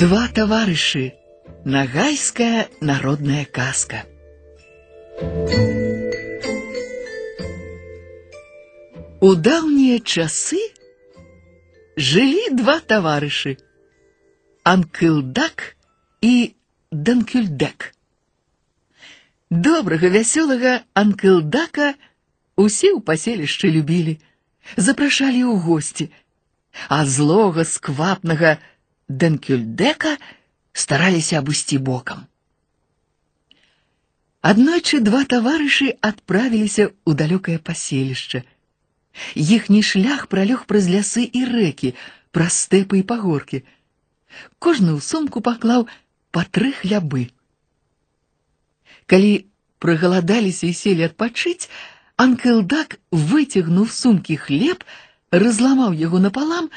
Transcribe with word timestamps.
Два 0.00 0.28
таварышы. 0.28 1.12
Нагайская 1.64 2.68
народная 2.80 3.44
казка. 3.44 4.04
У 9.20 9.34
даўнія 9.34 9.98
часы 10.00 10.60
жылі 11.96 12.56
два 12.56 12.78
таварышы 12.80 13.56
Анкылдак 14.64 15.76
і 16.20 16.54
Данкюльдек. 16.90 17.92
Добрага 19.50 20.08
вясёлага 20.08 20.82
Анкылдака 20.94 21.94
усе 22.56 22.94
ў 22.94 23.04
паселішчы 23.04 23.68
любілі, 23.74 24.16
запрашалі 24.76 25.42
ў 25.44 25.54
госці, 25.60 26.08
а 26.88 27.04
злога 27.04 27.64
сквапнага 27.64 28.58
Данкюльдека 29.10 30.16
стараліся 30.72 31.38
абысці 31.38 31.78
бокам. 31.78 32.26
Аднойчы 34.46 35.00
два 35.02 35.22
таварышы 35.30 35.94
адправіліся 36.08 36.90
ў 36.90 37.10
далёкае 37.20 37.58
паселішча. 37.58 38.42
Іхні 39.34 39.80
шлях 39.82 40.26
пралёг 40.32 40.66
праз 40.70 40.90
лясы 40.92 41.24
і 41.24 41.42
рэкі, 41.50 41.94
праз 42.30 42.58
стэпы 42.66 43.00
і 43.00 43.06
пагоркі. 43.10 43.62
Кожны 44.58 44.94
ў 44.94 45.00
сумку 45.00 45.40
паклаў 45.40 45.88
па 46.30 46.44
тры 46.44 46.70
хлябы. 46.78 47.30
Калі 49.06 49.32
прагаладаліся 49.78 50.66
і 50.66 50.74
селі 50.74 51.06
адпачыць, 51.08 51.70
Анкелдак 52.16 52.96
выцягнуў 53.12 53.88
з 53.88 53.94
сумкі 54.02 54.36
хлеб, 54.40 54.84
разламаў 55.30 55.92
яго 55.92 56.20
напалам, 56.26 56.70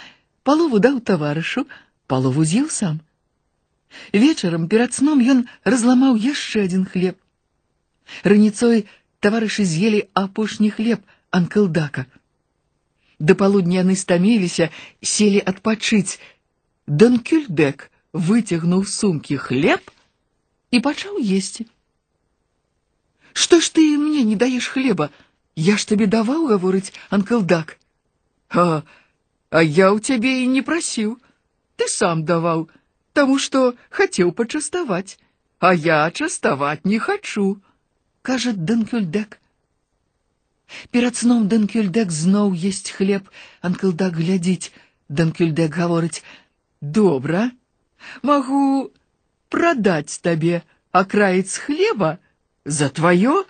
палову 0.43 0.81
даў 0.83 0.99
таварышу, 0.99 1.63
палову 2.07 2.43
з'еў 2.43 2.69
сам. 2.69 2.99
Вечарам 4.13 4.67
перад 4.69 4.93
сном 4.93 5.21
ён 5.33 5.45
разламаў 5.63 6.17
яшчэ 6.17 6.65
адзін 6.69 6.85
хлеб. 6.85 7.17
Раніцой 8.23 8.85
таварышы 9.19 9.65
з'елі 9.65 10.05
апошні 10.13 10.69
хлеб 10.69 11.01
Анкелдака. 11.31 12.05
Да 13.19 13.35
палудня 13.35 13.81
яны 13.83 13.95
стаміліся, 13.95 14.69
селі 15.01 15.41
адпачыць. 15.51 16.19
Данкюльдек 16.87 17.89
выцягнуў 18.13 18.85
з 18.85 18.93
сумкі 18.93 19.37
хлеб 19.37 19.91
і 20.71 20.79
пачаў 20.85 21.19
есці. 21.19 21.67
Што 23.33 23.59
ж 23.59 23.73
ты 23.75 23.83
мне 23.97 24.23
не 24.23 24.35
даеш 24.35 24.67
хлеба? 24.67 25.09
Я 25.55 25.77
ж 25.77 25.87
табе 25.87 26.07
даваў, 26.07 26.47
гаворыць 26.49 26.93
Анкелдак. 27.09 27.77
А, 28.49 28.81
а 29.51 29.59
я 29.61 29.91
ў 29.93 29.99
цябе 29.99 30.43
і 30.43 30.47
не 30.47 30.63
прасіў. 30.65 31.19
Ты 31.75 31.87
сам 31.87 32.23
даваў, 32.25 32.67
таму 33.13 33.39
што 33.39 33.75
хацеў 33.89 34.31
пачаставаць, 34.39 35.17
а 35.59 35.73
я 35.73 35.99
частаваць 36.11 36.85
не 36.85 36.99
хачу, 36.99 37.61
кажа 38.21 38.53
Данкюльдек. 38.53 39.39
Перад 40.91 41.15
сном 41.15 41.47
Данкюльдек 41.47 42.11
зноў 42.11 42.53
есць 42.53 42.91
хлеб, 42.91 43.29
Анкелдак 43.61 44.13
глядзіць. 44.15 44.71
Данкюльдек 45.09 45.73
гаворыць: « 45.75 46.81
Добра, 46.81 47.51
магу 48.21 48.91
прадаць 49.49 50.21
табе 50.21 50.61
акраец 50.91 51.57
хлеба 51.57 52.19
за 52.65 52.89
тваё 52.89 53.45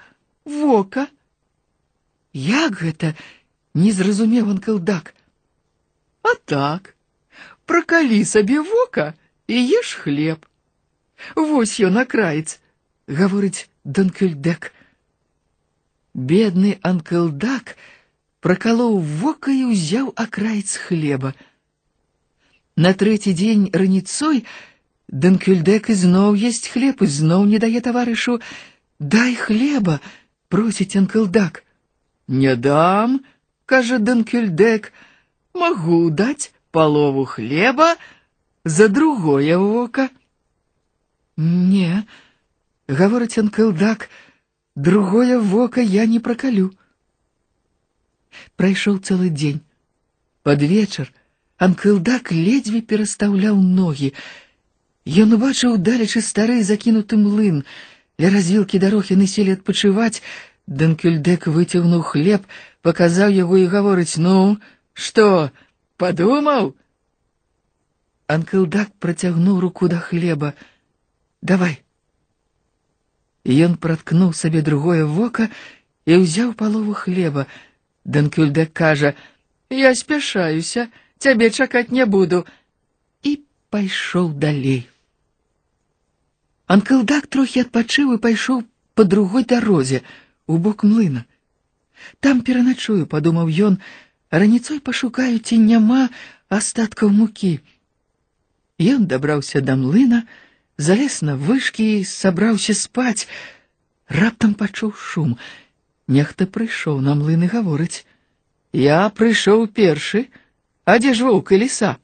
вока. 0.45 1.07
Як 2.33 2.79
гэта 2.81 3.13
не 3.73 3.91
зразумеў 3.91 4.49
Анкелдак. 4.55 5.13
А 6.23 6.35
так, 6.45 6.92
пракалі 7.65 8.25
сабе 8.25 8.59
вока 8.61 9.13
і 9.47 9.57
еш 9.79 9.93
хлеб. 10.01 10.45
Вось 11.35 11.79
ён 11.79 12.01
акраец, 12.01 12.59
гаворыць 13.07 13.69
Данкюльдек. 13.83 14.71
Бедны 16.13 16.79
Анкелдак 16.81 17.75
пракалоў 18.39 18.99
вока 18.99 19.51
і 19.51 19.71
ўзяў 19.71 20.11
акраец 20.15 20.77
хлеба. 20.77 21.33
На 22.75 22.93
трэці 22.93 23.33
дзень 23.35 23.69
раніцой 23.73 24.45
Данкюльдек 25.09 25.89
ізноў 25.89 26.37
есць 26.37 26.69
хлеб 26.69 27.01
і 27.01 27.07
зноў 27.09 27.45
не 27.49 27.59
дае 27.59 27.81
таварышу. 27.81 28.39
Дай 28.99 29.33
хлеба, 29.35 29.99
просіць 30.53 30.95
Анкелдак. 30.95 31.63
Не 32.27 32.55
дам, 32.55 33.21
кажа 33.65 33.97
Данкюльдек, 33.97 34.93
магу 35.53 36.09
даць 36.09 36.52
палову 36.73 37.25
хлеба 37.25 37.95
за 38.65 38.87
другое 38.87 39.57
вока. 39.57 40.09
Не, 41.37 42.05
гаворыць 42.87 43.37
Анкелдак, 43.37 44.09
другое 44.75 45.39
вока 45.39 45.81
я 45.81 46.05
не 46.05 46.19
пракалю. 46.19 46.73
Прайшоў 48.55 48.99
цэлы 48.99 49.29
дзень. 49.29 49.61
Пад 50.43 50.61
вечар 50.61 51.11
Анкелдак 51.57 52.31
ледзьве 52.31 52.81
перастаўляў 52.81 53.55
ногі. 53.59 54.13
Ён 55.05 55.33
убачыў 55.35 55.77
далечы 55.77 56.21
стары 56.21 56.63
закінуты 56.63 57.17
млын. 57.17 57.63
Ля 58.19 58.29
развілкі 58.31 58.79
дарог 58.79 59.11
яны 59.11 59.27
селі 59.27 59.57
адпачываць. 59.57 60.21
Данкюльдек 60.69 61.47
выцягнуў 61.47 62.03
хлеб, 62.05 62.45
паказаў 62.85 63.33
яго 63.33 63.57
і 63.57 63.65
гаворыць: 63.65 64.21
ну, 64.21 64.59
што, 64.93 65.51
падумаў? 65.97 66.75
Анкелдак 68.29 68.93
працягнуў 68.99 69.59
руку 69.59 69.89
да 69.89 69.99
хлеба. 69.99 70.53
Давай. 71.41 71.81
І 73.43 73.57
ён 73.65 73.75
праткнуў 73.81 74.33
сабе 74.37 74.61
другое 74.61 75.05
вока 75.05 75.49
і 76.05 76.21
ўзяў 76.21 76.53
палову 76.53 76.93
хлеба. 76.93 77.47
Данкюльдек 78.05 78.73
кажа: « 78.73 79.69
Я 79.69 79.95
спяшаюся, 79.95 80.89
цябе 81.17 81.49
чакаць 81.49 81.91
не 81.91 82.05
буду. 82.05 82.45
І 83.23 83.43
пайшоў 83.69 84.33
далей. 84.33 84.89
Анкелдак 86.69 87.27
трохі 87.27 87.65
адпачыў 87.65 88.13
і 88.13 88.21
пайшоў 88.21 88.61
па 88.93 89.03
другой 89.03 89.43
дарозе, 89.43 90.01
у 90.45 90.57
бок 90.57 90.83
млына. 90.83 91.25
Там 92.19 92.41
пераначую, 92.45 93.05
падумаў 93.09 93.49
ён, 93.69 93.79
раніцой 94.33 94.79
пашукаю, 94.79 95.39
ці 95.39 95.57
няма 95.57 96.09
астаткаў 96.49 97.09
мукі. 97.09 97.59
Ён 98.79 99.05
дабраўся 99.11 99.61
да 99.61 99.75
млына, 99.75 100.23
залез 100.77 101.21
на 101.21 101.35
вышкі 101.35 101.99
і 101.99 102.05
сабраўся 102.07 102.73
спаць. 102.73 103.27
Раптам 104.07 104.53
пачуў 104.55 104.93
шум. 104.95 105.35
Нехта 106.07 106.47
прыйшоў 106.47 107.01
на 107.05 107.13
млын 107.19 107.43
і 107.45 107.51
гаворыць: « 107.51 108.73
Я 108.73 109.09
прыйшоў 109.09 109.67
першы, 109.67 110.29
а 110.85 110.97
дзе 110.97 111.13
ж 111.13 111.27
воўк 111.27 111.51
і 111.53 111.61
ліса? 111.65 111.97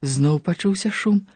Зноў 0.00 0.40
пачуўся 0.40 0.88
шум. 0.88 1.26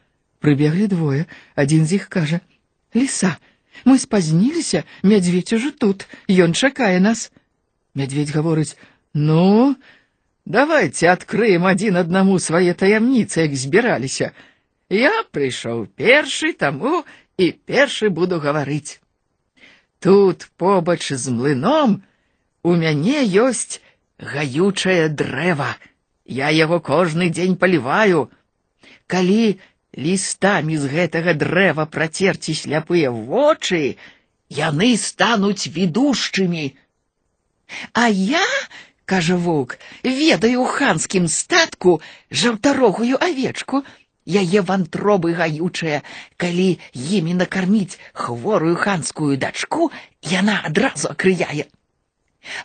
Прыбеглі 0.40 0.86
двое, 0.88 1.26
адзін 1.56 1.84
з 1.84 2.00
іх 2.00 2.08
кажа: « 2.08 2.96
Ліса, 2.96 3.36
мы 3.84 3.98
спазніліся, 3.98 4.84
мядзведь 5.02 5.52
ужо 5.52 5.72
тут, 5.72 6.06
ён 6.30 6.54
чакае 6.54 7.00
нас. 7.00 7.32
Мядзведь 7.94 8.30
гаворыць: « 8.30 9.14
Ну, 9.14 9.76
давайте 10.48 11.08
адкрыем 11.10 11.66
адзін 11.66 11.96
аднаму 12.02 12.38
свае 12.38 12.74
таямніцы, 12.74 13.46
як 13.46 13.56
збіраліся. 13.56 14.32
Я 14.90 15.24
прыйшоў 15.32 15.86
першы, 15.96 16.52
таму 16.52 17.04
і 17.38 17.50
першы 17.66 18.10
буду 18.10 18.38
гаварыць. 18.40 19.00
Тут 19.98 20.48
побач 20.56 21.12
з 21.12 21.32
млыном 21.32 22.02
у 22.62 22.74
мяне 22.76 23.24
ёсць 23.24 23.80
гаючае 24.20 25.08
дрэва. 25.08 25.76
Я 26.24 26.48
яго 26.50 26.80
кожны 26.80 27.30
дзень 27.30 27.56
паліваю. 27.56 28.28
Калі 29.06 29.58
лістамі 29.96 30.76
з 30.76 30.90
гэтага 30.92 31.34
дрэва 31.34 31.86
працерці 31.86 32.54
сляпыя 32.54 33.10
вочы, 33.10 33.96
яны 34.48 34.96
стануць 34.96 35.68
відушчымі. 35.68 36.76
А 37.92 38.08
я, 38.08 38.44
кажа 39.08 39.36
воўк, 39.36 39.78
ведаю 40.02 40.64
ў 40.64 40.68
ханскім 40.78 41.28
статку 41.28 42.00
жаўтарогую 42.30 43.20
авечку, 43.20 43.84
яе 44.24 44.60
вантробы 44.64 45.34
гаючыя, 45.36 46.00
калі 46.36 46.68
імі 46.92 47.36
накарміць 47.40 48.00
хворую 48.12 48.76
ханскую 48.76 49.36
дачку, 49.36 49.92
яна 50.22 50.60
адразу 50.64 51.12
акрыяе. 51.12 51.68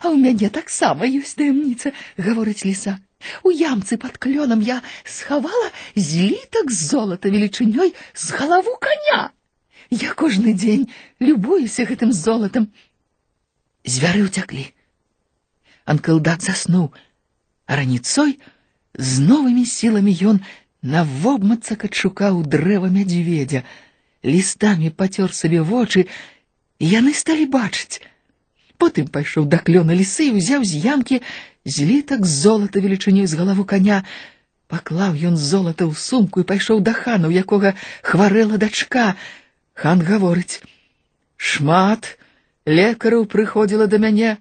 А 0.00 0.12
ў 0.12 0.16
мяне 0.16 0.48
таксама 0.48 1.08
ёсць 1.08 1.36
таямніца, 1.36 1.92
гаворыць 2.16 2.64
ліса. 2.64 3.00
У 3.44 3.52
ямцы 3.52 4.00
пад 4.00 4.16
клёнам 4.16 4.60
я 4.64 4.80
схавала 5.04 5.68
злітак 5.94 6.72
з 6.72 6.88
золата 6.88 7.28
велічынёй 7.28 7.92
з 8.14 8.26
галаву 8.32 8.76
коня. 8.80 9.32
Я 9.90 10.14
кожны 10.14 10.54
дзень 10.56 10.88
любуюся 11.20 11.84
гэтым 11.84 12.12
золатам. 12.16 12.72
Звяры 13.84 14.24
ўцяклі. 14.28 14.72
Анкелдак 15.84 16.42
заснуў, 16.42 16.90
а 17.66 17.76
раніцой 17.76 18.38
з 18.94 19.22
новымі 19.26 19.64
сіламі 19.66 20.14
ён 20.32 20.40
навобмацак 20.82 21.84
адшукаў 21.88 22.42
дрэва 22.46 22.88
мядзведзя, 22.88 23.64
лістамі 24.24 24.90
пацёр 24.90 25.34
сабе 25.34 25.60
вочы, 25.60 26.06
і 26.78 26.86
яны 26.88 27.12
сталі 27.14 27.46
бачыць. 27.46 28.00
Потым 28.80 29.08
пайшоў 29.12 29.44
да 29.52 29.60
клёна 29.60 29.92
лісы 29.96 30.30
і 30.30 30.36
ўзяў 30.40 30.64
з 30.64 30.80
ямкі 30.80 31.20
злітак 31.64 32.24
золата 32.24 32.80
велічынёй 32.80 33.26
з 33.28 33.36
галаву 33.36 33.64
коня, 33.68 34.04
паклаў 34.72 35.18
ён 35.18 35.36
золата 35.36 35.84
ў 35.84 35.92
сумку 35.92 36.40
і 36.40 36.48
пайшоў 36.48 36.80
да 36.80 36.96
хана, 36.96 37.28
у 37.28 37.34
якога 37.34 37.74
хварэла 38.00 38.56
дачка. 38.56 39.16
Хан 39.74 40.00
гаворыць: « 40.00 41.36
Шмат 41.36 42.16
лекараў 42.64 43.28
прыходзіла 43.28 43.86
да 43.86 44.00
мяне, 44.00 44.38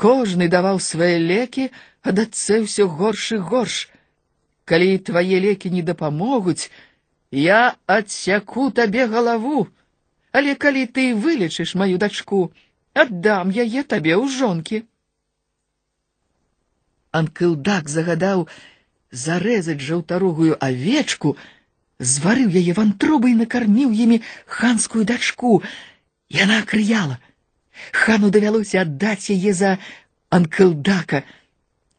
кожны 0.00 0.48
даваў 0.48 0.80
свае 0.80 1.18
лекі, 1.18 1.70
а 2.02 2.12
дачцэ 2.12 2.62
ўсё 2.64 2.86
горш 2.88 3.32
і 3.36 3.38
горш. 3.50 3.76
Калі 4.64 4.98
твае 4.98 5.40
лекі 5.40 5.70
не 5.70 5.82
дапамогуць, 5.82 6.70
я 7.30 7.76
адсяку 7.86 8.70
табе 8.70 9.06
галаву, 9.06 9.68
але 10.32 10.54
калі 10.54 10.86
ты 10.86 11.14
вылечыш 11.14 11.74
маю 11.74 11.98
дачку, 11.98 12.52
аддам 12.94 13.50
яе 13.50 13.82
табе 13.82 14.14
ў 14.16 14.28
жонкі. 14.28 14.84
Анкылдак 17.16 17.88
загадаў 17.88 18.48
зарэзаць 19.10 19.80
жаўтарогую 19.80 20.56
авечку, 20.60 21.36
зварыў 21.98 22.52
яе 22.60 22.72
вантробы 22.76 23.32
і 23.32 23.38
накарміў 23.42 23.92
імі 23.92 24.20
ханскую 24.44 25.04
дачку. 25.08 25.62
Яна 26.28 26.60
крыяла. 26.68 27.18
Хану 27.92 28.30
давялося 28.30 28.82
аддаць 28.82 29.30
яе 29.30 29.52
за 29.52 29.78
анкылдака. 30.30 31.22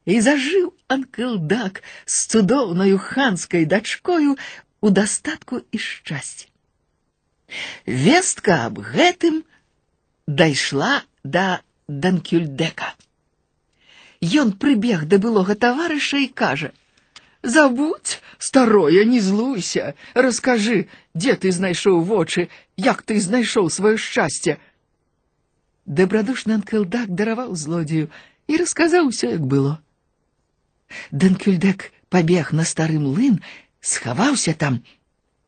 І 0.05 0.19
зажыў 0.23 0.73
анкылдак 0.87 1.83
з 2.05 2.25
цудоўнаю 2.31 2.97
ханскай 2.97 3.65
дачкою 3.65 4.37
у 4.81 4.89
дастатку 4.89 5.61
і 5.71 5.77
шчасці. 5.77 6.47
Вестка 7.85 8.65
аб 8.67 8.79
гэтым 8.79 9.43
дайшла 10.27 11.03
да 11.23 11.61
Данкюльдека. 11.87 12.95
Ён 14.19 14.51
прыбег 14.59 15.05
да 15.07 15.17
былога 15.23 15.55
таварыша 15.55 16.17
і 16.17 16.27
кажа: « 16.27 17.43
Забудь, 17.43 18.19
старое, 18.37 19.05
не 19.05 19.21
злуйся, 19.21 19.95
раскажы, 20.13 20.89
дзе 21.13 21.35
ты 21.35 21.51
знайшоў 21.51 22.01
вочы, 22.01 22.49
як 22.75 23.03
ты 23.03 23.21
знайшоў 23.21 23.69
сваё 23.69 23.95
шчасце. 23.95 24.57
Дабрадушны 25.85 26.59
анкылдак 26.59 27.11
дараваў 27.15 27.55
злодзею 27.55 28.09
і 28.47 28.57
расказаў 28.59 29.07
усё, 29.07 29.31
як 29.31 29.45
было. 29.47 29.79
Данкюльдек 31.11 31.91
пабег 32.09 32.51
на 32.51 32.63
стары 32.63 32.99
млын, 32.99 33.39
схаваўся 33.81 34.53
там. 34.53 34.83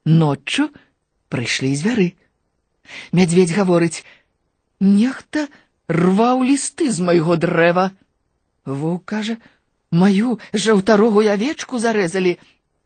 Ноччу 0.05 0.69
прыйшлі 1.29 1.75
звяры. 1.75 2.15
Мядзведь 3.11 3.51
гаворыць: « 3.51 4.79
Нехта 4.79 5.47
рваў 5.87 6.43
лісты 6.43 6.91
з 6.91 7.03
майго 7.03 7.35
дрэва. 7.35 7.91
Воўк 8.65 9.03
кажа: 9.05 9.37
маю 9.91 10.39
жаўтарогую 10.53 11.27
авечку 11.27 11.79
зарэзалі. 11.79 12.37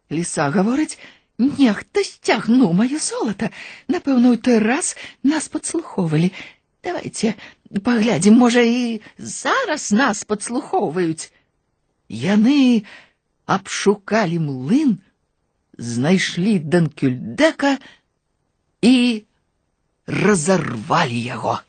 Ліса 0.09 0.49
гаворыць: 0.49 0.97
нехта 1.37 2.03
сцягнуў 2.03 2.73
маё 2.73 2.99
золата. 2.99 3.51
Напэўна, 3.87 4.33
у 4.33 4.37
той 4.37 4.59
раз 4.59 4.95
нас 5.23 5.49
падслухоўвалі. 5.49 6.31
Давайте 6.83 7.33
паглядзім, 7.83 8.37
можа 8.37 8.61
і 8.61 9.01
зараз 9.17 9.91
нас 9.91 10.23
падслухоўваюць. 10.27 11.31
Яны 12.09 12.83
абшукалі 13.45 14.39
млын, 14.39 14.99
знайшлі 15.77 16.59
Данкюльдека 16.59 17.77
і 18.81 19.23
разарвалі 20.07 21.19
яго. 21.19 21.59